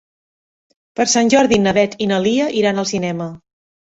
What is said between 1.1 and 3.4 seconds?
Sant Jordi na Beth i na Lia iran al cinema.